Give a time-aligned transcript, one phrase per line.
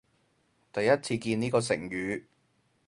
[0.73, 2.23] 第一次見呢個成語